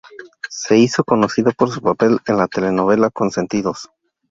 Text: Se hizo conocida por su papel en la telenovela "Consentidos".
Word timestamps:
Se 0.49 0.79
hizo 0.79 1.03
conocida 1.03 1.51
por 1.51 1.69
su 1.69 1.79
papel 1.79 2.21
en 2.25 2.37
la 2.37 2.47
telenovela 2.47 3.11
"Consentidos". 3.11 3.91